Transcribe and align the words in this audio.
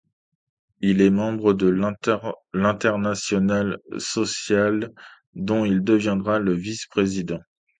Il 0.79 0.99
est 0.99 1.11
membre 1.11 1.53
de 1.53 1.67
l'Internationale 2.53 3.77
socialiste 3.99 4.91
dont 5.35 5.63
il 5.63 5.83
deviendra 5.83 6.39
le 6.39 6.53
vice-président. 6.53 7.37